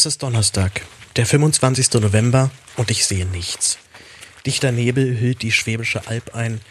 Es 0.00 0.06
ist 0.06 0.22
Donnerstag, 0.22 0.80
der 1.16 1.26
25. 1.26 2.00
November 2.00 2.50
und 2.78 2.90
ich 2.90 3.04
sehe 3.04 3.26
nichts. 3.26 3.76
Dichter 4.46 4.72
Nebel 4.72 5.20
hüllt 5.20 5.42
die 5.42 5.52
Schwäbische 5.52 6.08
Alb 6.08 6.34
ein, 6.34 6.62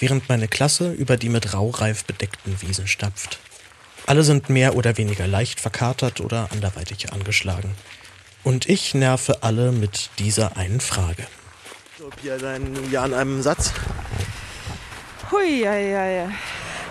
während 0.00 0.28
meine 0.28 0.48
Klasse 0.48 0.90
über 0.90 1.16
die 1.16 1.28
mit 1.28 1.54
Raureif 1.54 2.04
bedeckten 2.04 2.60
Wiesen 2.60 2.88
stapft. 2.88 3.38
Alle 4.06 4.24
sind 4.24 4.50
mehr 4.50 4.74
oder 4.74 4.98
weniger 4.98 5.28
leicht 5.28 5.60
verkatert 5.60 6.20
oder 6.20 6.48
anderweitig 6.50 7.12
angeschlagen. 7.12 7.72
Und 8.42 8.68
ich 8.68 8.94
nerve 8.94 9.44
alle 9.44 9.70
mit 9.70 10.10
dieser 10.18 10.56
einen 10.56 10.80
Frage. 10.80 11.24
So, 12.00 12.10
Pia, 12.20 12.36
dein 12.36 12.90
Jahr 12.90 13.06
in 13.06 13.14
einem 13.14 13.42
Satz. 13.42 13.72
Hui, 15.30 15.62
ja, 15.62 15.74
ja, 15.74 16.04
ja. 16.04 16.32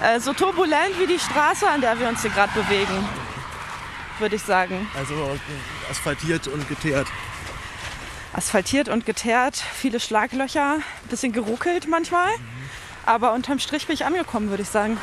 Äh, 0.01 0.21
so 0.21 0.31
turbulent 0.31 0.98
wie 1.01 1.07
die 1.07 1.20
Straße, 1.20 1.67
an 1.67 1.81
der 1.81 1.99
wir 1.99 2.07
uns 2.07 2.21
hier 2.21 2.31
gerade 2.31 2.53
bewegen, 2.53 3.09
würde 4.20 4.37
ich 4.37 4.41
sagen. 4.41 4.87
Also 4.98 5.37
asphaltiert 5.91 6.47
und 6.47 6.67
geteert. 6.67 7.07
Asphaltiert 8.33 8.87
und 8.89 9.05
geteert, 9.05 9.57
viele 9.57 9.99
Schlaglöcher, 9.99 10.77
bisschen 11.09 11.33
geruckelt 11.33 11.87
manchmal. 11.87 12.29
Aber 13.05 13.33
unterm 13.33 13.59
Strich 13.59 13.87
bin 13.87 13.93
ich 13.93 14.05
angekommen, 14.05 14.49
würde 14.49 14.63
ich 14.63 14.69
sagen. 14.69 14.97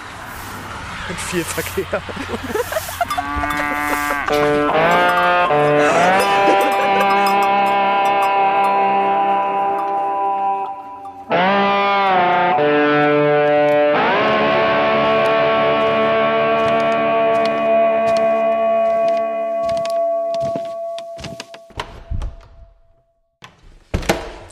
Und 1.08 1.20
viel 1.20 1.44
Verkehr. 1.44 2.02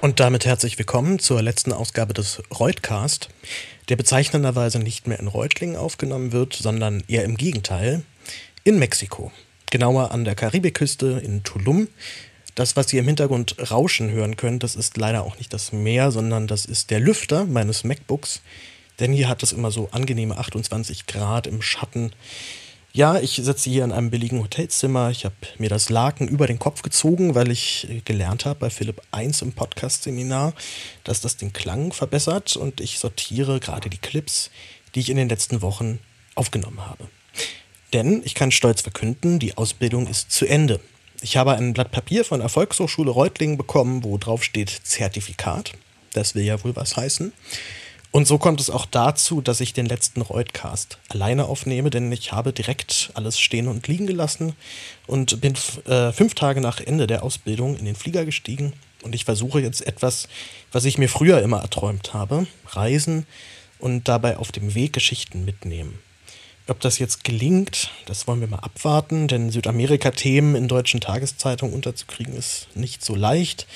Und 0.03 0.21
damit 0.21 0.45
herzlich 0.45 0.79
willkommen 0.79 1.19
zur 1.19 1.41
letzten 1.43 1.73
Ausgabe 1.73 2.13
des 2.13 2.43
Reutcast, 2.59 3.31
der 3.89 3.97
bezeichnenderweise 3.97 4.79
nicht 4.79 5.07
mehr 5.07 5.19
in 5.19 5.27
Reutlingen 5.27 5.77
aufgenommen 5.77 6.33
wird, 6.33 6.53
sondern 6.53 7.03
eher 7.09 7.25
im 7.25 7.37
Gegenteil, 7.37 8.03
in 8.63 8.79
Mexiko. 8.79 9.33
Genauer 9.71 10.11
an 10.11 10.25
der 10.25 10.35
Karibikküste 10.35 11.21
in 11.25 11.43
Tulum. 11.45 11.89
Das, 12.55 12.77
was 12.77 12.93
ihr 12.93 13.01
im 13.01 13.07
Hintergrund 13.07 13.57
rauschen 13.71 14.11
hören 14.11 14.37
könnt, 14.37 14.63
das 14.63 14.77
ist 14.77 14.97
leider 14.99 15.25
auch 15.25 15.39
nicht 15.39 15.53
das 15.53 15.73
Meer, 15.73 16.11
sondern 16.11 16.47
das 16.47 16.67
ist 16.67 16.91
der 16.91 17.01
Lüfter 17.01 17.47
meines 17.47 17.83
MacBooks. 17.83 18.43
Denn 19.01 19.13
hier 19.13 19.29
hat 19.29 19.43
es 19.43 19.53
immer 19.53 19.71
so 19.71 19.89
angenehme 19.93 20.37
28 20.37 21.07
Grad 21.07 21.47
im 21.47 21.63
Schatten. 21.63 22.13
Ja, 22.97 23.19
ich 23.19 23.33
sitze 23.33 23.69
hier 23.69 23.85
in 23.85 23.93
einem 23.93 24.09
billigen 24.09 24.43
Hotelzimmer. 24.43 25.11
Ich 25.11 25.27
habe 25.27 25.35
mir 25.59 25.69
das 25.69 25.91
Laken 25.91 26.29
über 26.29 26.47
den 26.47 26.59
Kopf 26.59 26.81
gezogen, 26.81 27.35
weil 27.35 27.51
ich 27.51 27.87
äh, 27.91 28.01
gelernt 28.01 28.47
habe 28.47 28.59
bei 28.59 28.71
Philipp 28.71 29.03
1 29.11 29.43
im 29.43 29.53
Podcast-Seminar, 29.53 30.55
dass 31.05 31.21
das 31.21 31.37
den 31.37 31.53
Klang 31.53 31.93
verbessert 31.93 32.57
und 32.57 32.81
ich 32.81 32.99
sortiere 32.99 33.61
gerade 33.61 33.91
die 33.91 33.99
Clips, 33.99 34.51
die 34.95 35.01
ich 35.01 35.11
in 35.11 35.19
den 35.19 35.29
letzten 35.29 35.61
Wochen 35.61 35.99
aufgenommen 36.37 36.87
habe. 36.87 37.07
Denn 37.93 38.23
ich 38.25 38.35
kann 38.35 38.51
stolz 38.51 38.81
verkünden, 38.81 39.39
die 39.41 39.59
Ausbildung 39.59 40.07
ist 40.07 40.31
zu 40.31 40.47
Ende. 40.47 40.81
Ich 41.21 41.37
habe 41.37 41.55
ein 41.55 41.75
Blatt 41.75 41.91
Papier 41.91 42.25
von 42.25 42.41
der 42.41 42.49
Volkshochschule 42.49 43.11
Reutlingen 43.11 43.59
bekommen, 43.59 44.05
wo 44.05 44.17
drauf 44.17 44.43
steht 44.43 44.71
Zertifikat. 44.71 45.73
Das 46.15 46.35
will 46.35 46.45
ja 46.45 46.65
wohl 46.65 46.75
was 46.75 46.97
heißen. 46.97 47.35
Und 48.17 48.27
so 48.27 48.39
kommt 48.39 48.62
es 48.62 48.70
auch 48.70 48.86
dazu, 48.86 49.42
dass 49.42 49.61
ich 49.61 49.75
den 49.75 49.84
letzten 49.84 50.22
Reutcast 50.22 50.97
alleine 51.11 51.45
aufnehme, 51.45 51.91
denn 51.91 52.11
ich 52.11 52.33
habe 52.33 52.55
direkt 52.55 53.11
alles 53.12 53.39
stehen 53.39 53.69
und 53.69 53.89
liegen 53.89 54.06
gelassen 54.06 54.55
und 55.06 55.43
bin 55.43 55.53
äh, 55.84 56.12
fünf 56.12 56.32
Tage 56.32 56.62
nach 56.62 56.81
Ende 56.81 57.06
der 57.06 57.22
Ausbildung 57.22 57.76
in 57.76 57.84
den 57.84 57.94
Flieger 57.94 58.25
gestiegen. 58.25 58.72
Und 59.03 59.15
ich 59.15 59.26
versuche 59.26 59.60
jetzt 59.60 59.87
etwas, 59.87 60.28
was 60.72 60.87
ich 60.87 60.97
mir 60.97 61.10
früher 61.10 61.43
immer 61.43 61.60
erträumt 61.60 62.15
habe, 62.15 62.47
reisen 62.69 63.26
und 63.81 64.09
dabei 64.09 64.38
auf 64.38 64.50
dem 64.50 64.75
Weg 64.75 64.94
Geschichten 64.94 65.44
mitnehmen. 65.44 65.99
Ob 66.69 66.81
das 66.81 66.99
jetzt 66.99 67.22
gelingt, 67.22 67.91
das 68.06 68.26
wollen 68.26 68.41
wir 68.41 68.49
mal 68.49 68.60
abwarten, 68.60 69.28
denn 69.28 69.50
Südamerika-Themen 69.50 70.55
in 70.55 70.69
deutschen 70.69 71.03
Tageszeitungen 71.03 71.75
unterzukriegen 71.75 72.34
ist 72.34 72.69
nicht 72.75 73.05
so 73.05 73.15
leicht 73.15 73.66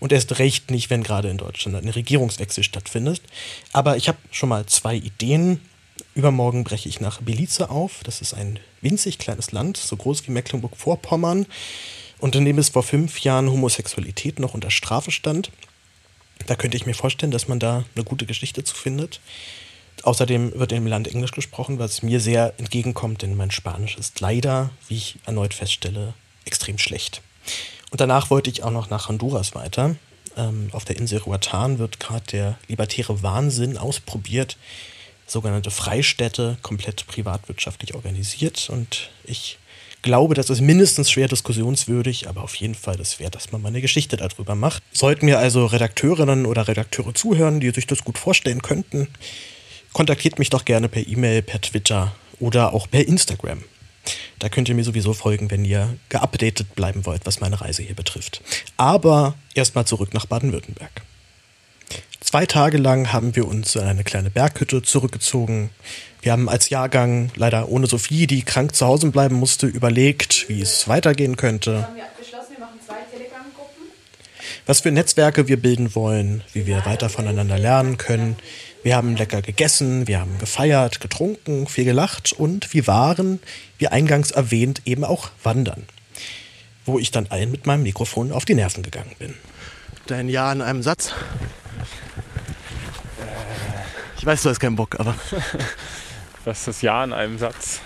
und 0.00 0.12
erst 0.12 0.38
recht 0.38 0.70
nicht, 0.70 0.90
wenn 0.90 1.02
gerade 1.02 1.30
in 1.30 1.36
Deutschland 1.36 1.76
ein 1.76 1.88
Regierungswechsel 1.88 2.64
stattfindet. 2.64 3.22
Aber 3.72 3.96
ich 3.96 4.08
habe 4.08 4.18
schon 4.30 4.48
mal 4.48 4.66
zwei 4.66 4.96
Ideen. 4.96 5.60
Übermorgen 6.14 6.64
breche 6.64 6.88
ich 6.88 7.00
nach 7.00 7.20
Belize 7.20 7.70
auf. 7.70 8.00
Das 8.02 8.20
ist 8.20 8.34
ein 8.34 8.58
winzig 8.80 9.18
kleines 9.18 9.52
Land, 9.52 9.76
so 9.76 9.96
groß 9.96 10.26
wie 10.26 10.32
Mecklenburg-Vorpommern, 10.32 11.46
und 12.18 12.34
in 12.34 12.44
dem 12.44 12.58
es 12.58 12.70
vor 12.70 12.82
fünf 12.82 13.20
Jahren 13.20 13.50
Homosexualität 13.50 14.40
noch 14.40 14.54
unter 14.54 14.70
Strafe 14.70 15.10
stand. 15.10 15.50
Da 16.46 16.54
könnte 16.56 16.76
ich 16.76 16.86
mir 16.86 16.94
vorstellen, 16.94 17.32
dass 17.32 17.48
man 17.48 17.60
da 17.60 17.84
eine 17.94 18.04
gute 18.04 18.26
Geschichte 18.26 18.64
zu 18.64 18.74
findet. 18.74 19.20
Außerdem 20.02 20.58
wird 20.58 20.72
im 20.72 20.86
Land 20.86 21.08
Englisch 21.08 21.32
gesprochen, 21.32 21.78
was 21.78 22.02
mir 22.02 22.20
sehr 22.20 22.54
entgegenkommt, 22.56 23.20
denn 23.20 23.36
mein 23.36 23.50
Spanisch 23.50 23.96
ist 23.98 24.20
leider, 24.20 24.70
wie 24.88 24.96
ich 24.96 25.16
erneut 25.26 25.52
feststelle, 25.52 26.14
extrem 26.46 26.78
schlecht. 26.78 27.20
Und 27.90 28.00
danach 28.00 28.30
wollte 28.30 28.50
ich 28.50 28.62
auch 28.62 28.70
noch 28.70 28.90
nach 28.90 29.08
Honduras 29.08 29.54
weiter. 29.54 29.96
Ähm, 30.36 30.70
auf 30.72 30.84
der 30.84 30.96
Insel 30.96 31.18
Ruatan 31.18 31.78
wird 31.78 32.00
gerade 32.00 32.24
der 32.32 32.58
libertäre 32.68 33.22
Wahnsinn 33.22 33.76
ausprobiert. 33.76 34.56
Sogenannte 35.26 35.70
Freistädte, 35.70 36.56
komplett 36.62 37.06
privatwirtschaftlich 37.06 37.94
organisiert. 37.94 38.70
Und 38.70 39.10
ich 39.24 39.58
glaube, 40.02 40.34
das 40.34 40.50
ist 40.50 40.60
mindestens 40.60 41.10
schwer 41.10 41.28
diskussionswürdig, 41.28 42.28
aber 42.28 42.42
auf 42.42 42.54
jeden 42.56 42.74
Fall 42.74 42.96
das 42.96 43.18
wert, 43.18 43.34
dass 43.34 43.52
man 43.52 43.62
mal 43.62 43.68
eine 43.68 43.80
Geschichte 43.80 44.16
darüber 44.16 44.54
macht. 44.54 44.82
Sollten 44.92 45.26
mir 45.26 45.38
also 45.38 45.66
Redakteurinnen 45.66 46.46
oder 46.46 46.68
Redakteure 46.68 47.14
zuhören, 47.14 47.60
die 47.60 47.70
sich 47.70 47.86
das 47.86 48.04
gut 48.04 48.18
vorstellen 48.18 48.62
könnten, 48.62 49.08
kontaktiert 49.92 50.38
mich 50.38 50.50
doch 50.50 50.64
gerne 50.64 50.88
per 50.88 51.06
E-Mail, 51.06 51.42
per 51.42 51.60
Twitter 51.60 52.12
oder 52.38 52.72
auch 52.72 52.88
per 52.88 53.06
Instagram. 53.06 53.62
Da 54.38 54.48
könnt 54.48 54.68
ihr 54.68 54.74
mir 54.74 54.84
sowieso 54.84 55.12
folgen, 55.12 55.50
wenn 55.50 55.64
ihr 55.64 55.96
geupdatet 56.08 56.74
bleiben 56.74 57.04
wollt, 57.04 57.26
was 57.26 57.40
meine 57.40 57.60
Reise 57.60 57.82
hier 57.82 57.94
betrifft. 57.94 58.42
Aber 58.76 59.34
erstmal 59.54 59.84
zurück 59.84 60.14
nach 60.14 60.26
Baden-Württemberg. 60.26 61.02
Zwei 62.20 62.46
Tage 62.46 62.78
lang 62.78 63.12
haben 63.12 63.34
wir 63.34 63.48
uns 63.48 63.74
in 63.74 63.82
eine 63.82 64.04
kleine 64.04 64.30
Berghütte 64.30 64.82
zurückgezogen. 64.82 65.70
Wir 66.22 66.32
haben 66.32 66.48
als 66.48 66.68
Jahrgang, 66.68 67.32
leider 67.34 67.68
ohne 67.68 67.86
Sophie, 67.86 68.26
die 68.26 68.42
krank 68.42 68.74
zu 68.74 68.86
Hause 68.86 69.10
bleiben 69.10 69.34
musste, 69.34 69.66
überlegt, 69.66 70.48
wie 70.48 70.60
es 70.60 70.86
weitergehen 70.86 71.36
könnte. 71.36 71.88
Was 74.66 74.80
für 74.80 74.92
Netzwerke 74.92 75.48
wir 75.48 75.60
bilden 75.60 75.94
wollen, 75.94 76.44
wie 76.52 76.66
wir 76.66 76.84
weiter 76.86 77.08
voneinander 77.08 77.58
lernen 77.58 77.96
können. 77.96 78.36
Wir 78.82 78.96
haben 78.96 79.16
lecker 79.16 79.42
gegessen, 79.42 80.06
wir 80.06 80.20
haben 80.20 80.38
gefeiert, 80.38 81.00
getrunken, 81.00 81.66
viel 81.66 81.84
gelacht 81.84 82.32
und 82.32 82.72
wir 82.72 82.86
waren, 82.86 83.40
wie 83.80 83.88
eingangs 83.88 84.30
erwähnt, 84.30 84.82
eben 84.84 85.04
auch 85.04 85.30
wandern. 85.42 85.86
Wo 86.84 86.98
ich 86.98 87.10
dann 87.10 87.26
allen 87.28 87.50
mit 87.50 87.66
meinem 87.66 87.82
Mikrofon 87.82 88.30
auf 88.30 88.44
die 88.44 88.54
Nerven 88.54 88.82
gegangen 88.82 89.16
bin. 89.18 89.34
Dein 90.06 90.28
Jahr 90.28 90.52
in 90.52 90.60
einem 90.62 90.82
Satz. 90.82 91.12
Ich 94.18 94.26
weiß, 94.26 94.42
du 94.42 94.50
hast 94.50 94.60
keinen 94.60 94.76
Bock, 94.76 95.00
aber. 95.00 95.14
Was 96.44 96.58
ist 96.60 96.68
das 96.68 96.82
Jahr 96.82 97.04
in 97.04 97.12
einem 97.14 97.38
Satz? 97.38 97.80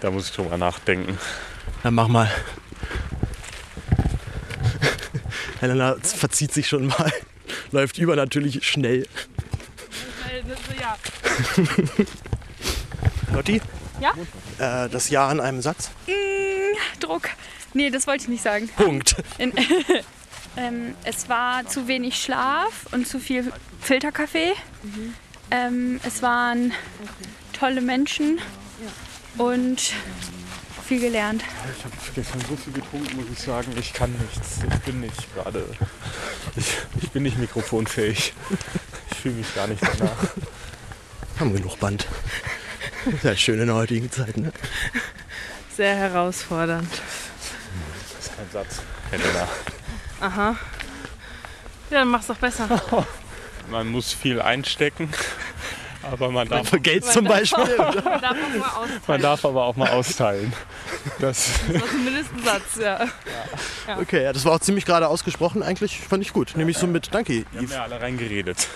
Da 0.00 0.10
muss 0.10 0.28
ich 0.30 0.34
drüber 0.34 0.56
nachdenken. 0.58 1.16
Dann 1.82 1.94
mach 1.94 2.08
mal. 2.08 2.30
Helena 5.60 5.96
verzieht 6.02 6.52
sich 6.52 6.66
schon 6.66 6.86
mal. 6.86 7.12
Läuft 7.70 7.98
über 7.98 8.16
natürlich 8.16 8.66
schnell. 8.66 9.06
Ja. 10.80 10.96
Lotti, 13.34 13.60
Ja? 14.00 14.12
Äh, 14.60 14.88
das 14.88 15.10
Jahr 15.10 15.32
in 15.32 15.40
einem 15.40 15.62
Satz. 15.62 15.90
Mm, 16.06 17.00
Druck. 17.00 17.30
Nee, 17.72 17.90
das 17.90 18.06
wollte 18.06 18.24
ich 18.24 18.28
nicht 18.28 18.42
sagen. 18.42 18.68
Punkt. 18.76 19.16
In, 19.38 19.52
ähm, 20.56 20.94
es 21.04 21.28
war 21.28 21.66
zu 21.66 21.88
wenig 21.88 22.22
Schlaf 22.22 22.86
und 22.92 23.06
zu 23.06 23.18
viel 23.18 23.52
Filterkaffee. 23.80 24.52
Ähm, 25.50 26.00
es 26.04 26.22
waren 26.22 26.72
tolle 27.52 27.80
Menschen 27.80 28.40
und 29.38 29.92
viel 30.86 31.00
gelernt. 31.00 31.44
Ich 31.76 31.84
habe 31.84 31.94
gestern 32.14 32.40
so 32.48 32.56
viel 32.56 32.72
getrunken, 32.72 33.16
muss 33.16 33.26
ich 33.32 33.38
sagen. 33.38 33.72
Ich 33.78 33.92
kann 33.92 34.12
nichts. 34.12 34.58
Ich 34.68 34.80
bin 34.80 35.00
nicht 35.00 35.34
gerade. 35.34 35.64
Ich, 36.56 36.66
ich 37.00 37.10
bin 37.10 37.22
nicht 37.22 37.38
mikrofonfähig. 37.38 38.34
Ich 39.10 39.18
fühle 39.18 39.36
mich 39.36 39.54
gar 39.54 39.68
nicht 39.68 39.82
danach. 39.82 40.16
Haben 41.38 41.54
genug 41.54 41.78
Band. 41.78 42.06
Ist 43.06 43.24
ja 43.24 43.36
schön 43.36 43.60
in 43.60 43.66
der 43.66 43.76
heutigen 43.76 44.10
Zeit, 44.10 44.36
ne? 44.36 44.52
Sehr 45.76 45.94
herausfordernd. 45.96 46.88
Das 46.90 48.26
ist 48.26 48.36
kein 48.36 48.50
Satz, 48.52 48.82
Helena. 49.10 49.48
Aha. 50.20 50.56
Ja, 51.90 51.98
dann 52.00 52.08
mach's 52.08 52.26
doch 52.26 52.36
besser. 52.36 52.68
Man 53.70 53.88
muss 53.88 54.12
viel 54.12 54.40
einstecken, 54.40 55.08
aber 56.02 56.30
man 56.30 56.48
darf, 56.48 56.68
Für 56.70 56.80
Geld 56.80 57.04
zum 57.04 57.24
Beispiel. 57.24 57.64
Man 57.76 58.20
darf 58.20 58.36
auch 58.36 58.58
mal 58.58 58.82
aus. 58.82 58.88
man 59.06 59.20
darf 59.22 59.44
aber 59.44 59.64
auch 59.64 59.76
mal 59.76 59.90
austeilen. 59.90 60.52
Das, 61.20 61.50
Das 61.72 61.80
war 61.80 61.88
zumindest 61.88 62.32
ein 62.32 62.42
Satz, 62.42 62.76
ja. 62.82 63.06
Okay, 64.00 64.24
ja, 64.24 64.32
das 64.32 64.44
war 64.44 64.52
auch 64.54 64.60
ziemlich 64.60 64.86
gerade 64.86 65.06
ausgesprochen. 65.06 65.62
Eigentlich 65.62 66.00
fand 66.00 66.24
ich 66.24 66.32
gut. 66.32 66.56
Nehme 66.56 66.72
ich 66.72 66.78
so 66.78 66.88
mit. 66.88 67.14
Danke, 67.14 67.32
wir 67.34 67.44
haben 67.58 67.64
Yves. 67.66 67.74
ja 67.76 67.82
alle 67.84 68.00
reingeredet. 68.00 68.66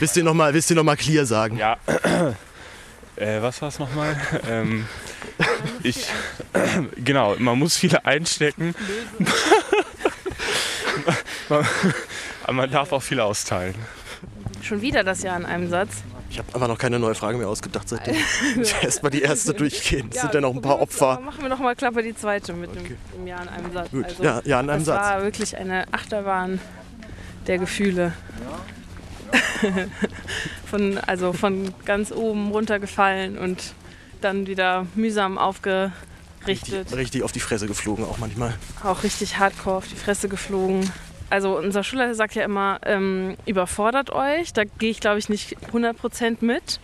Wisst 0.00 0.16
ihr 0.16 0.24
nochmal 0.24 0.52
noch 0.52 0.82
mal 0.82 0.96
clear 0.96 1.24
sagen? 1.24 1.56
Ja. 1.58 1.76
Äh, 3.16 3.40
was 3.40 3.62
war 3.62 3.68
es 3.68 3.78
nochmal? 3.78 4.16
Ähm, 4.48 4.86
ich, 5.82 6.06
genau, 6.96 7.36
man 7.38 7.58
muss 7.58 7.76
viele 7.76 8.04
einstecken. 8.04 8.74
man, 11.48 11.66
aber 12.44 12.52
man 12.52 12.70
darf 12.70 12.92
auch 12.92 13.02
viele 13.02 13.24
austeilen. 13.24 13.74
Schon 14.62 14.82
wieder 14.82 15.02
das 15.04 15.22
Jahr 15.22 15.36
in 15.38 15.46
einem 15.46 15.70
Satz. 15.70 16.02
Ich 16.28 16.38
habe 16.38 16.54
einfach 16.54 16.68
noch 16.68 16.78
keine 16.78 16.98
neue 16.98 17.14
Frage 17.14 17.38
mehr 17.38 17.48
ausgedacht 17.48 17.88
seitdem. 17.88 18.16
Erstmal 18.82 19.10
die 19.10 19.22
erste 19.22 19.54
durchgehen. 19.54 20.10
Es 20.12 20.20
sind 20.20 20.34
ja 20.34 20.40
noch 20.40 20.52
ein 20.54 20.60
paar 20.60 20.80
Opfer. 20.80 21.20
Machen 21.20 21.40
wir 21.42 21.48
noch 21.48 21.60
mal 21.60 21.74
Klappe 21.76 22.02
die 22.02 22.14
zweite 22.14 22.52
mit 22.52 22.74
dem, 22.74 22.84
dem 23.14 23.26
Jahr 23.26 23.42
in 23.42 23.48
einem 23.48 23.72
Satz. 23.72 23.90
Gut, 23.90 24.04
Also, 24.04 24.22
ja, 24.22 24.42
ja, 24.44 24.60
in 24.60 24.68
einem 24.68 24.84
das 24.84 24.86
Satz. 24.86 25.02
war 25.02 25.22
wirklich 25.22 25.56
eine 25.56 25.86
Achterbahn 25.92 26.60
der 27.46 27.58
Gefühle. 27.58 28.12
von, 30.66 30.98
also 30.98 31.32
von 31.32 31.72
ganz 31.84 32.12
oben 32.12 32.50
runtergefallen 32.50 33.38
und 33.38 33.74
dann 34.20 34.46
wieder 34.46 34.86
mühsam 34.94 35.38
aufgerichtet. 35.38 36.94
Richtig 36.94 37.22
auf 37.22 37.32
die 37.32 37.40
Fresse 37.40 37.66
geflogen 37.66 38.04
auch 38.04 38.18
manchmal. 38.18 38.54
Auch 38.82 39.02
richtig 39.02 39.38
hardcore 39.38 39.76
auf 39.76 39.88
die 39.88 39.96
Fresse 39.96 40.28
geflogen. 40.28 40.90
Also 41.28 41.56
unser 41.58 41.82
Schulleiter 41.82 42.14
sagt 42.14 42.34
ja 42.34 42.44
immer, 42.44 42.78
ähm, 42.84 43.36
überfordert 43.46 44.10
euch. 44.10 44.52
Da 44.52 44.64
gehe 44.64 44.90
ich 44.90 45.00
glaube 45.00 45.18
ich 45.18 45.28
nicht 45.28 45.56
100% 45.72 46.38
mit, 46.40 46.80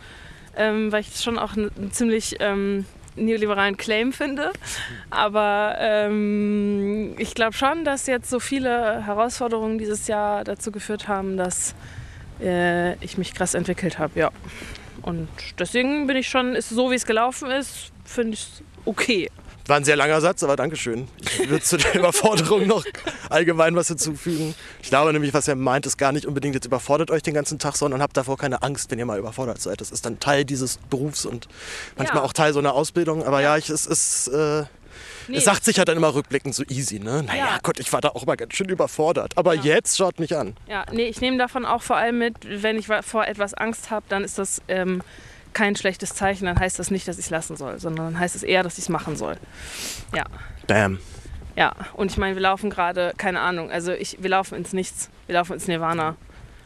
ähm, 0.56 0.90
weil 0.90 1.00
ich 1.00 1.10
das 1.10 1.22
schon 1.22 1.38
auch 1.38 1.56
einen 1.56 1.92
ziemlich 1.92 2.36
ähm, 2.40 2.84
neoliberalen 3.16 3.76
Claim 3.76 4.12
finde. 4.12 4.52
Aber 5.10 5.76
ähm, 5.78 7.14
ich 7.18 7.34
glaube 7.34 7.52
schon, 7.54 7.84
dass 7.84 8.06
jetzt 8.06 8.30
so 8.30 8.40
viele 8.40 9.04
Herausforderungen 9.04 9.78
dieses 9.78 10.06
Jahr 10.08 10.44
dazu 10.44 10.72
geführt 10.72 11.08
haben, 11.08 11.36
dass 11.36 11.74
äh, 12.42 12.94
ich 13.04 13.18
mich 13.18 13.34
krass 13.34 13.54
entwickelt 13.54 13.98
habe. 13.98 14.18
Ja. 14.18 14.30
Und 15.02 15.28
deswegen 15.58 16.06
bin 16.06 16.16
ich 16.16 16.28
schon, 16.28 16.54
ist 16.54 16.68
so 16.68 16.90
wie 16.90 16.94
es 16.94 17.06
gelaufen 17.06 17.50
ist, 17.50 17.90
finde 18.04 18.34
ich 18.34 18.40
es 18.40 18.62
okay. 18.84 19.30
War 19.68 19.76
ein 19.76 19.84
sehr 19.84 19.94
langer 19.94 20.20
Satz, 20.20 20.42
aber 20.42 20.56
Dankeschön. 20.56 21.06
Ich 21.20 21.48
würde 21.48 21.62
zu 21.62 21.76
der 21.76 21.94
Überforderung 21.98 22.66
noch 22.66 22.84
allgemein 23.30 23.76
was 23.76 23.88
hinzufügen. 23.88 24.54
Ich 24.82 24.88
glaube 24.88 25.12
nämlich, 25.12 25.32
was 25.34 25.46
er 25.46 25.54
meint, 25.54 25.86
ist 25.86 25.96
gar 25.98 26.10
nicht 26.10 26.26
unbedingt 26.26 26.54
jetzt 26.56 26.66
überfordert 26.66 27.12
euch 27.12 27.22
den 27.22 27.32
ganzen 27.34 27.60
Tag, 27.60 27.76
sondern 27.76 28.02
habt 28.02 28.16
davor 28.16 28.36
keine 28.36 28.62
Angst, 28.62 28.90
wenn 28.90 28.98
ihr 28.98 29.06
mal 29.06 29.20
überfordert 29.20 29.60
seid. 29.60 29.80
Das 29.80 29.92
ist 29.92 30.04
dann 30.04 30.18
Teil 30.18 30.44
dieses 30.44 30.78
Berufs 30.90 31.24
und 31.24 31.46
manchmal 31.96 32.18
Ja. 32.18 32.24
auch 32.24 32.32
Teil 32.32 32.52
so 32.52 32.58
einer 32.58 32.74
Ausbildung. 32.74 33.22
Aber 33.24 33.40
ja, 33.40 33.56
ich, 33.56 33.70
es 33.70 33.86
ist. 33.86 34.28
Äh, 34.28 34.64
Nee. 35.28 35.36
Es 35.36 35.44
sagt 35.44 35.64
sich 35.64 35.78
halt 35.78 35.88
dann 35.88 35.96
immer 35.96 36.14
rückblickend 36.14 36.54
so 36.54 36.62
easy, 36.68 36.98
ne? 36.98 37.22
Naja, 37.22 37.44
Ja. 37.46 37.58
Gott, 37.62 37.78
ich 37.80 37.92
war 37.92 38.00
da 38.00 38.08
auch 38.10 38.26
mal 38.26 38.36
ganz 38.36 38.54
schön 38.54 38.68
überfordert. 38.68 39.36
Aber 39.38 39.54
jetzt 39.54 39.96
schaut 39.96 40.18
mich 40.20 40.36
an. 40.36 40.54
Ja, 40.68 40.84
nee, 40.92 41.06
ich 41.06 41.20
nehme 41.20 41.38
davon 41.38 41.64
auch 41.64 41.82
vor 41.82 41.96
allem 41.96 42.18
mit, 42.18 42.34
wenn 42.62 42.78
ich 42.78 42.86
vor 42.86 43.26
etwas 43.26 43.54
Angst 43.54 43.90
habe, 43.90 44.04
dann 44.08 44.24
ist 44.24 44.38
das 44.38 44.62
ähm, 44.68 45.02
kein 45.52 45.76
schlechtes 45.76 46.14
Zeichen. 46.14 46.46
Dann 46.46 46.58
heißt 46.58 46.78
das 46.78 46.90
nicht, 46.90 47.06
dass 47.08 47.18
ich 47.18 47.26
es 47.26 47.30
lassen 47.30 47.56
soll, 47.56 47.78
sondern 47.78 48.06
dann 48.12 48.18
heißt 48.18 48.34
es 48.34 48.42
eher, 48.42 48.62
dass 48.62 48.74
ich 48.78 48.84
es 48.84 48.88
machen 48.88 49.16
soll. 49.16 49.36
Ja, 50.14 50.24
Damn. 50.66 50.98
ja. 51.56 51.72
Und 51.94 52.10
ich 52.10 52.16
meine, 52.18 52.34
wir 52.34 52.42
laufen 52.42 52.70
gerade, 52.70 53.12
keine 53.16 53.40
Ahnung, 53.40 53.70
also 53.70 53.92
ich, 53.92 54.16
wir 54.20 54.30
laufen 54.30 54.54
ins 54.56 54.72
Nichts. 54.72 55.10
Wir 55.26 55.34
laufen 55.34 55.54
ins 55.54 55.68
Nirvana. 55.68 56.16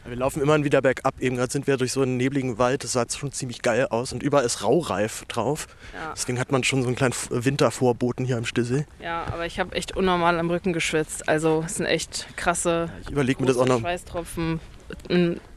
Wir 0.07 0.15
laufen 0.15 0.41
immer 0.41 0.63
wieder 0.63 0.81
bergab. 0.81 1.19
Eben 1.19 1.35
gerade 1.35 1.51
sind 1.51 1.67
wir 1.67 1.75
durch 1.75 1.91
so 1.91 2.01
einen 2.01 2.15
nebligen 2.15 2.57
Wald. 2.57 2.83
Das 2.85 2.93
sah 2.93 3.01
jetzt 3.01 3.17
schon 3.17 3.33
ziemlich 3.33 3.61
geil 3.61 3.87
aus. 3.89 4.13
Und 4.13 4.23
überall 4.23 4.45
ist 4.45 4.63
Raureif 4.63 5.25
drauf. 5.25 5.67
Ja, 5.93 6.13
Deswegen 6.15 6.39
hat 6.39 6.49
man 6.49 6.63
schon 6.63 6.81
so 6.81 6.87
einen 6.87 6.95
kleinen 6.95 7.13
Wintervorboten 7.29 8.25
hier 8.25 8.37
im 8.37 8.45
Stissel. 8.45 8.85
ja 9.01 9.25
aber 9.33 9.45
ich 9.45 9.59
habe 9.59 9.75
echt 9.75 9.97
unnormal 9.97 10.39
am 10.39 10.49
Rücken 10.49 10.71
geschwitzt. 10.71 11.27
Also 11.27 11.63
es 11.65 11.75
sind 11.75 11.87
echt 11.87 12.25
krasse 12.37 12.89
Ich 13.03 13.09
überlege 13.09 13.41
mir 13.41 13.47
das 13.47 13.57
auch 13.57 13.65
noch. 13.65 13.81
Schweißtropfen 13.81 14.61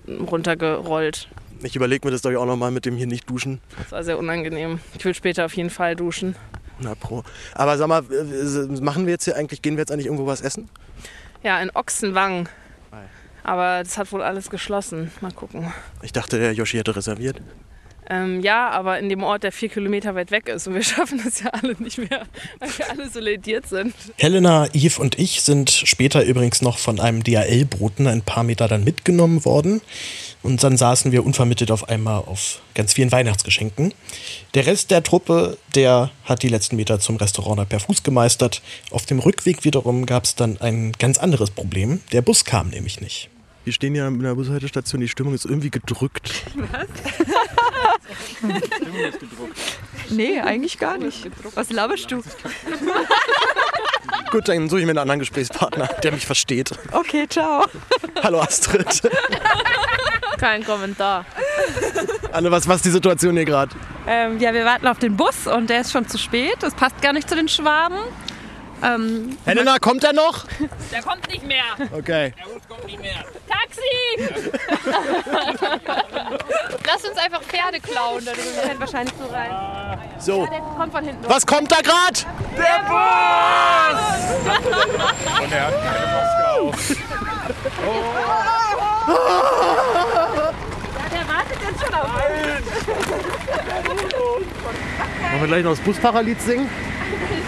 runtergerollt. 0.09 1.29
Ich 1.63 1.77
überlege 1.77 2.07
mir 2.07 2.11
das 2.11 2.23
doch 2.23 2.35
auch 2.35 2.47
noch 2.47 2.57
mal 2.57 2.71
mit 2.73 2.87
dem 2.87 2.97
hier 2.97 3.07
nicht 3.07 3.31
duschen. 3.31 3.61
Das 3.79 3.93
war 3.93 4.03
sehr 4.03 4.19
unangenehm. 4.19 4.81
Ich 4.99 5.05
will 5.05 5.15
später 5.15 5.45
auf 5.45 5.55
jeden 5.55 5.71
Fall 5.71 5.95
duschen. 5.95 6.35
Na 6.81 6.95
pro. 6.95 7.23
Aber 7.55 7.77
sag 7.79 7.87
mal, 7.87 8.03
machen 8.81 9.07
wir 9.07 9.13
jetzt 9.13 9.25
hier 9.25 9.37
eigentlich, 9.37 9.63
gehen 9.63 9.77
wir 9.77 9.83
jetzt 9.83 9.93
eigentlich 9.93 10.07
irgendwo 10.07 10.27
was 10.27 10.41
essen? 10.41 10.69
Ja, 11.43 11.61
in 11.61 11.71
Ochsenwang. 11.71 12.49
Aber 13.43 13.83
das 13.83 13.99
hat 13.99 14.11
wohl 14.13 14.23
alles 14.23 14.51
geschlossen. 14.51 15.11
Mal 15.21 15.33
gucken. 15.33 15.73
Ich 16.03 16.13
dachte, 16.13 16.39
der 16.39 16.53
Yoshi 16.53 16.77
hätte 16.79 16.95
reserviert. 16.95 17.41
Ähm, 18.11 18.41
ja, 18.41 18.69
aber 18.71 18.99
in 18.99 19.09
dem 19.09 19.23
Ort, 19.23 19.45
der 19.45 19.53
vier 19.53 19.69
Kilometer 19.69 20.17
weit 20.17 20.33
weg 20.33 20.49
ist. 20.49 20.67
Und 20.67 20.75
wir 20.75 20.83
schaffen 20.83 21.21
das 21.25 21.41
ja 21.41 21.51
alle 21.51 21.77
nicht 21.79 21.97
mehr, 21.97 22.27
weil 22.59 22.69
wir 22.77 22.91
alle 22.91 23.09
so 23.09 23.21
lediert 23.21 23.69
sind. 23.69 23.95
Helena, 24.19 24.67
Yves 24.75 24.99
und 24.99 25.19
ich 25.19 25.43
sind 25.43 25.71
später 25.71 26.25
übrigens 26.25 26.61
noch 26.61 26.79
von 26.79 26.99
einem 26.99 27.23
DHL-Boten 27.23 28.09
ein 28.09 28.23
paar 28.23 28.43
Meter 28.43 28.67
dann 28.67 28.83
mitgenommen 28.83 29.45
worden. 29.45 29.81
Und 30.43 30.65
dann 30.65 30.77
saßen 30.77 31.13
wir 31.13 31.25
unvermittelt 31.25 31.71
auf 31.71 31.89
einmal 31.89 32.19
auf 32.19 32.61
ganz 32.75 32.95
vielen 32.95 33.13
Weihnachtsgeschenken. 33.13 33.95
Der 34.55 34.67
Rest 34.67 34.91
der 34.91 35.05
Truppe, 35.05 35.57
der 35.77 36.11
hat 36.25 36.43
die 36.43 36.49
letzten 36.49 36.77
Meter 36.77 36.99
zum 36.99 37.17
Restaurant 37.17 37.69
per 37.69 37.79
Fuß 37.79 38.03
gemeistert. 38.03 38.61
Auf 38.91 39.07
dem 39.07 39.21
Rückweg 39.21 39.65
wiederum 39.65 40.07
gab 40.07 40.25
es 40.25 40.35
dann 40.35 40.61
ein 40.61 40.93
ganz 40.93 41.19
anderes 41.19 41.51
Problem. 41.51 42.01
Der 42.11 42.23
Bus 42.23 42.45
kam 42.45 42.71
nämlich 42.71 43.01
nicht. 43.01 43.30
Wir 43.65 43.73
stehen 43.73 43.95
ja 43.95 44.09
in 44.09 44.23
der 44.23 44.35
Bushaltestation, 44.35 45.01
die 45.01 45.09
Stimmung 45.09 45.35
ist 45.35 45.45
irgendwie 45.45 45.71
gedrückt. 45.71 46.45
Nee, 50.09 50.41
eigentlich 50.41 50.79
gar 50.79 50.99
nicht. 50.99 51.31
Was 51.55 51.71
laberst 51.71 52.11
du? 52.11 52.23
Gut, 54.31 54.49
dann 54.49 54.69
suche 54.69 54.81
ich 54.81 54.87
mir 54.87 54.93
einen 54.93 54.99
anderen 54.99 55.21
Gesprächspartner, 55.21 55.87
der 56.03 56.13
mich 56.13 56.27
versteht. 56.27 56.73
Okay, 56.93 57.27
ciao. 57.29 57.67
Hallo 58.23 58.41
Astrid. 58.41 59.03
Kein 60.39 60.65
Kommentar. 60.65 61.27
Anne, 62.33 62.51
was, 62.51 62.67
was 62.67 62.77
ist 62.77 62.87
die 62.87 62.91
Situation 62.91 63.37
hier 63.37 63.45
gerade? 63.45 63.75
Ähm, 64.07 64.39
ja, 64.39 64.55
wir 64.55 64.65
warten 64.65 64.87
auf 64.87 64.99
den 64.99 65.17
Bus 65.17 65.47
und 65.47 65.69
der 65.69 65.83
ist 65.83 65.93
schon 65.93 66.09
zu 66.09 66.17
spät. 66.19 66.57
Das 66.61 66.75
passt 66.75 67.01
gar 67.03 67.13
nicht 67.13 67.29
zu 67.29 67.37
den 67.37 67.49
Schwaben. 67.49 67.99
Ähm, 68.83 69.37
Helena, 69.45 69.79
kommt 69.79 70.05
er 70.05 70.13
noch? 70.13 70.45
Der 70.93 71.03
kommt 71.03 71.29
nicht 71.29 71.45
mehr. 71.45 71.65
Okay. 71.93 72.33
Taxi! 73.49 74.17
Lass 76.87 77.05
uns 77.05 77.17
einfach 77.19 77.43
Pferde 77.43 77.81
klauen. 77.81 78.25
Da 78.25 78.33
drüben. 78.33 78.45
fällt 78.63 78.81
wahrscheinlich 78.81 79.15
so 79.19 79.27
rein. 79.35 79.51
So, 80.19 80.47
Der 80.47 80.61
kommt 80.61 80.93
von 80.93 81.05
hinten. 81.05 81.25
was 81.29 81.47
kommt 81.47 81.71
da 81.71 81.81
gerade? 81.81 82.21
Und 85.43 85.53
er 85.53 85.67
hat 85.67 85.75
keine 85.83 86.07
Maske 86.07 86.49
auf. 86.61 86.97
Der 91.11 91.29
wartet 91.29 91.59
jetzt 91.63 91.81
schon 91.85 91.95
auf 91.95 92.09
Wollen 95.31 95.41
wir 95.41 95.47
gleich 95.49 95.65
noch 95.65 95.71
das 95.73 95.81
Busfahrerlied 95.81 96.41
singen? 96.41 96.69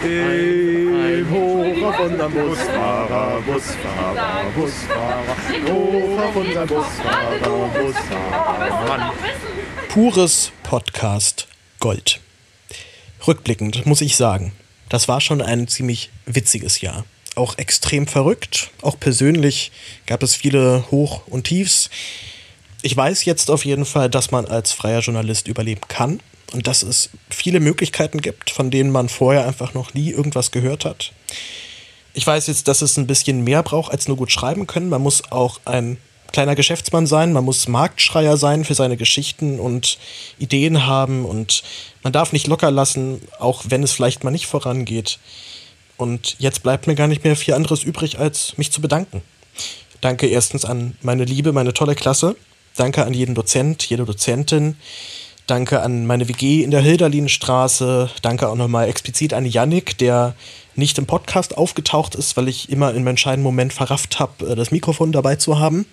Im 0.04 1.30
Hoch 1.30 1.88
auf 1.88 2.00
unseren 2.00 2.32
Busfahrer, 2.32 3.40
Busfahrer, 3.42 4.44
Busfahrer. 4.56 5.36
Hoch 5.68 6.20
auf 6.20 6.36
unseren 6.36 6.66
Busfahrer, 6.66 7.68
Busfahrer. 7.68 8.88
Mann. 8.88 9.10
Pures 9.88 10.52
Podcast 10.64 11.46
Gold. 11.78 12.20
Rückblickend 13.26 13.86
muss 13.86 14.00
ich 14.00 14.16
sagen, 14.16 14.52
das 14.88 15.06
war 15.06 15.20
schon 15.20 15.40
ein 15.40 15.68
ziemlich 15.68 16.10
witziges 16.26 16.80
Jahr. 16.80 17.04
Auch 17.36 17.56
extrem 17.58 18.06
verrückt, 18.06 18.70
auch 18.82 18.98
persönlich 18.98 19.70
gab 20.06 20.22
es 20.22 20.34
viele 20.34 20.84
Hoch- 20.90 21.26
und 21.28 21.44
Tiefs. 21.44 21.88
Ich 22.82 22.96
weiß 22.96 23.24
jetzt 23.24 23.50
auf 23.50 23.64
jeden 23.64 23.84
Fall, 23.84 24.10
dass 24.10 24.32
man 24.32 24.46
als 24.46 24.72
freier 24.72 25.00
Journalist 25.00 25.46
überleben 25.46 25.82
kann 25.86 26.20
und 26.52 26.66
dass 26.66 26.82
es 26.82 27.10
viele 27.30 27.60
Möglichkeiten 27.60 28.20
gibt, 28.20 28.50
von 28.50 28.70
denen 28.70 28.90
man 28.90 29.08
vorher 29.08 29.46
einfach 29.46 29.74
noch 29.74 29.94
nie 29.94 30.10
irgendwas 30.10 30.50
gehört 30.50 30.84
hat. 30.84 31.12
Ich 32.14 32.26
weiß 32.26 32.46
jetzt, 32.46 32.68
dass 32.68 32.82
es 32.82 32.96
ein 32.98 33.06
bisschen 33.06 33.42
mehr 33.42 33.62
braucht 33.62 33.90
als 33.90 34.08
nur 34.08 34.16
gut 34.16 34.30
schreiben 34.30 34.66
können. 34.66 34.88
Man 34.88 35.02
muss 35.02 35.30
auch 35.30 35.60
ein 35.64 35.96
kleiner 36.32 36.54
Geschäftsmann 36.54 37.06
sein, 37.06 37.32
man 37.32 37.44
muss 37.44 37.68
Marktschreier 37.68 38.36
sein 38.36 38.64
für 38.64 38.74
seine 38.74 38.96
Geschichten 38.96 39.60
und 39.60 39.98
Ideen 40.38 40.86
haben 40.86 41.24
und 41.24 41.62
man 42.02 42.12
darf 42.12 42.32
nicht 42.32 42.46
locker 42.46 42.70
lassen, 42.70 43.20
auch 43.38 43.64
wenn 43.68 43.82
es 43.82 43.92
vielleicht 43.92 44.24
mal 44.24 44.30
nicht 44.30 44.46
vorangeht. 44.46 45.18
Und 45.96 46.36
jetzt 46.38 46.62
bleibt 46.62 46.86
mir 46.86 46.94
gar 46.94 47.06
nicht 47.06 47.22
mehr 47.22 47.36
viel 47.36 47.54
anderes 47.54 47.82
übrig, 47.82 48.18
als 48.18 48.56
mich 48.58 48.72
zu 48.72 48.80
bedanken. 48.80 49.22
Danke 50.00 50.26
erstens 50.26 50.64
an 50.64 50.96
meine 51.02 51.24
Liebe, 51.24 51.52
meine 51.52 51.74
tolle 51.74 51.94
Klasse. 51.94 52.34
Danke 52.76 53.04
an 53.04 53.14
jeden 53.14 53.34
Dozent, 53.34 53.84
jede 53.84 54.04
Dozentin. 54.04 54.76
Danke 55.52 55.82
an 55.82 56.06
meine 56.06 56.28
WG 56.28 56.62
in 56.62 56.70
der 56.70 56.80
Hilderlinstraße. 56.80 58.08
Danke 58.22 58.48
auch 58.48 58.54
nochmal 58.54 58.88
explizit 58.88 59.34
an 59.34 59.44
Yannick, 59.44 59.98
der 59.98 60.34
nicht 60.76 60.96
im 60.96 61.04
Podcast 61.04 61.58
aufgetaucht 61.58 62.14
ist, 62.14 62.38
weil 62.38 62.48
ich 62.48 62.70
immer 62.70 62.88
in 62.88 63.04
meinem 63.04 63.08
entscheidenden 63.08 63.42
Moment 63.42 63.74
verrafft 63.74 64.18
habe, 64.18 64.56
das 64.56 64.70
Mikrofon 64.70 65.12
dabei 65.12 65.36
zu 65.36 65.58
haben. 65.58 65.84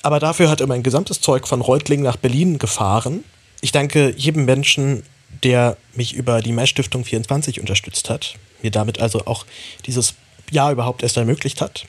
Aber 0.00 0.18
dafür 0.18 0.48
hat 0.48 0.62
er 0.62 0.66
mein 0.66 0.82
gesamtes 0.82 1.20
Zeug 1.20 1.46
von 1.46 1.60
Reutlingen 1.60 2.04
nach 2.04 2.16
Berlin 2.16 2.56
gefahren. 2.56 3.22
Ich 3.60 3.70
danke 3.70 4.14
jedem 4.16 4.46
Menschen, 4.46 5.02
der 5.42 5.76
mich 5.92 6.14
über 6.14 6.40
die 6.40 6.52
Mesh-Stiftung 6.52 7.04
24 7.04 7.60
unterstützt 7.60 8.08
hat, 8.08 8.36
mir 8.62 8.70
damit 8.70 8.98
also 8.98 9.26
auch 9.26 9.44
dieses 9.84 10.14
Jahr 10.50 10.72
überhaupt 10.72 11.02
erst 11.02 11.18
ermöglicht 11.18 11.60
hat, 11.60 11.84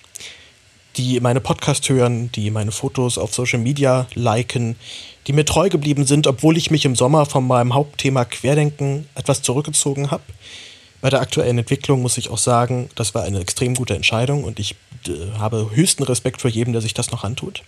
die 0.97 1.21
meine 1.21 1.39
Podcast 1.39 1.87
hören, 1.87 2.33
die 2.33 2.51
meine 2.51 2.73
Fotos 2.73 3.17
auf 3.17 3.33
Social 3.33 3.59
Media 3.59 4.07
liken, 4.13 4.75
die 5.27 5.33
mir 5.33 5.45
treu 5.45 5.69
geblieben 5.69 6.05
sind, 6.05 6.27
obwohl 6.27 6.57
ich 6.57 6.71
mich 6.71 6.85
im 6.85 6.95
Sommer 6.95 7.25
von 7.25 7.45
meinem 7.45 7.73
Hauptthema 7.73 8.25
Querdenken 8.25 9.07
etwas 9.15 9.41
zurückgezogen 9.41 10.11
habe. 10.11 10.23
Bei 11.01 11.09
der 11.09 11.21
aktuellen 11.21 11.57
Entwicklung 11.57 12.01
muss 12.01 12.17
ich 12.17 12.29
auch 12.29 12.37
sagen, 12.37 12.89
das 12.95 13.15
war 13.15 13.23
eine 13.23 13.39
extrem 13.39 13.75
gute 13.75 13.95
Entscheidung 13.95 14.43
und 14.43 14.59
ich 14.59 14.75
äh, 15.07 15.37
habe 15.39 15.71
höchsten 15.73 16.03
Respekt 16.03 16.41
vor 16.41 16.49
jedem, 16.49 16.73
der 16.73 16.81
sich 16.81 16.93
das 16.93 17.11
noch 17.11 17.23
antut. 17.23 17.63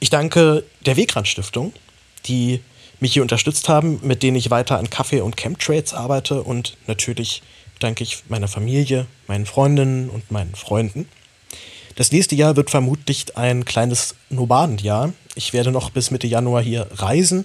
Ich 0.00 0.10
danke 0.10 0.64
der 0.84 0.96
Wegrand 0.96 1.28
Stiftung, 1.28 1.72
die 2.26 2.60
mich 3.00 3.14
hier 3.14 3.22
unterstützt 3.22 3.68
haben, 3.68 4.00
mit 4.02 4.22
denen 4.22 4.36
ich 4.36 4.50
weiter 4.50 4.78
an 4.78 4.90
Kaffee- 4.90 5.22
und 5.22 5.36
Chemtrades 5.36 5.94
arbeite 5.94 6.42
und 6.42 6.76
natürlich 6.86 7.42
danke 7.78 8.04
ich 8.04 8.22
meiner 8.28 8.48
Familie, 8.48 9.06
meinen 9.26 9.46
Freundinnen 9.46 10.08
und 10.10 10.30
meinen 10.30 10.54
Freunden. 10.54 11.08
Das 11.94 12.10
nächste 12.10 12.34
Jahr 12.34 12.56
wird 12.56 12.70
vermutlich 12.70 13.36
ein 13.36 13.64
kleines 13.64 14.14
Nomadenjahr. 14.30 15.12
Ich 15.34 15.52
werde 15.52 15.70
noch 15.70 15.90
bis 15.90 16.10
Mitte 16.10 16.26
Januar 16.26 16.62
hier 16.62 16.86
reisen. 16.94 17.44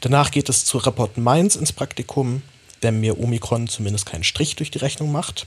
Danach 0.00 0.30
geht 0.30 0.48
es 0.48 0.64
zu 0.64 0.78
Rapport 0.78 1.16
Mainz 1.18 1.56
ins 1.56 1.72
Praktikum, 1.72 2.42
wenn 2.80 3.00
mir 3.00 3.18
Omikron 3.18 3.68
zumindest 3.68 4.06
keinen 4.06 4.24
Strich 4.24 4.56
durch 4.56 4.70
die 4.70 4.78
Rechnung 4.78 5.12
macht. 5.12 5.46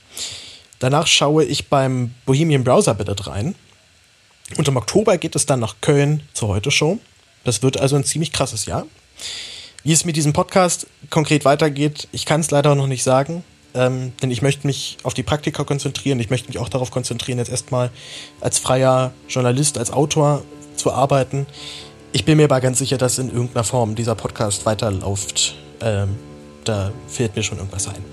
Danach 0.79 1.07
schaue 1.07 1.45
ich 1.45 1.69
beim 1.69 2.13
Bohemian 2.25 2.63
Browser 2.63 2.93
Billet 2.93 3.27
rein. 3.27 3.55
Und 4.57 4.67
im 4.67 4.77
Oktober 4.77 5.17
geht 5.17 5.35
es 5.35 5.45
dann 5.45 5.59
nach 5.59 5.75
Köln 5.81 6.21
zur 6.33 6.49
Heute 6.49 6.71
Show. 6.71 6.99
Das 7.43 7.63
wird 7.63 7.77
also 7.77 7.95
ein 7.95 8.03
ziemlich 8.03 8.31
krasses 8.31 8.65
Jahr. 8.65 8.85
Wie 9.83 9.93
es 9.93 10.05
mit 10.05 10.15
diesem 10.15 10.33
Podcast 10.33 10.87
konkret 11.09 11.45
weitergeht, 11.45 12.07
ich 12.11 12.25
kann 12.25 12.41
es 12.41 12.51
leider 12.51 12.75
noch 12.75 12.87
nicht 12.87 13.03
sagen, 13.03 13.43
ähm, 13.75 14.13
denn 14.21 14.31
ich 14.31 14.41
möchte 14.41 14.65
mich 14.65 14.97
auf 15.03 15.13
die 15.13 15.23
Praktika 15.23 15.63
konzentrieren. 15.63 16.19
Ich 16.19 16.29
möchte 16.29 16.47
mich 16.47 16.57
auch 16.57 16.69
darauf 16.69 16.91
konzentrieren, 16.91 17.37
jetzt 17.37 17.49
erstmal 17.49 17.91
als 18.41 18.57
freier 18.57 19.13
Journalist, 19.27 19.77
als 19.77 19.91
Autor 19.91 20.43
zu 20.75 20.91
arbeiten. 20.91 21.45
Ich 22.11 22.25
bin 22.25 22.37
mir 22.37 22.45
aber 22.45 22.61
ganz 22.61 22.79
sicher, 22.79 22.97
dass 22.97 23.19
in 23.19 23.29
irgendeiner 23.29 23.63
Form 23.63 23.95
dieser 23.95 24.15
Podcast 24.15 24.65
weiterläuft. 24.65 25.55
Ähm, 25.81 26.15
da 26.63 26.91
fällt 27.07 27.35
mir 27.35 27.43
schon 27.43 27.57
irgendwas 27.57 27.87
ein. 27.87 28.03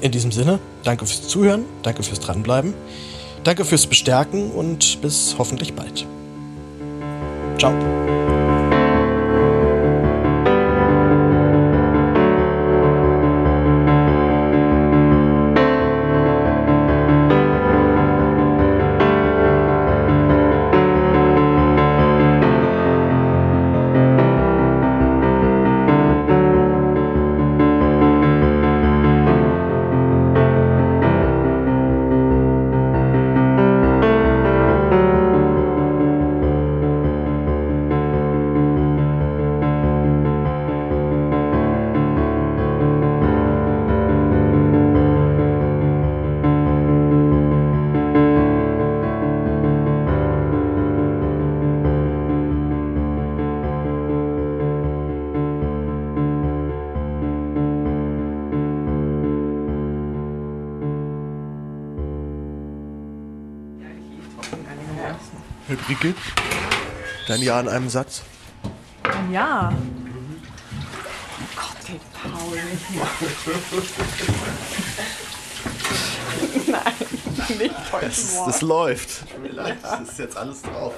In 0.00 0.12
diesem 0.12 0.32
Sinne, 0.32 0.60
danke 0.84 1.06
fürs 1.06 1.28
Zuhören, 1.28 1.64
danke 1.82 2.02
fürs 2.02 2.20
Dranbleiben, 2.20 2.74
danke 3.42 3.64
fürs 3.64 3.86
Bestärken 3.86 4.50
und 4.50 5.00
bis 5.00 5.34
hoffentlich 5.38 5.74
bald. 5.74 6.06
Ciao. 7.58 8.13
Ulrike, 65.68 66.14
dein 67.26 67.42
Jahr 67.42 67.60
in 67.60 67.68
einem 67.68 67.88
Satz. 67.88 68.22
Ja. 69.32 69.72
Gott, 71.56 71.88
den 71.88 72.00
Paul 72.12 72.58
nicht. 72.64 72.84
Nein, 76.68 77.58
nicht 77.58 77.92
heute 77.92 78.06
Das, 78.06 78.32
Morgen. 78.34 78.50
das 78.52 78.60
läuft. 78.62 79.20
Tut 79.30 79.42
mir 79.42 79.52
leid, 79.52 79.76
das 79.82 80.00
ist 80.08 80.18
jetzt 80.18 80.36
alles 80.36 80.62
drauf. 80.62 80.94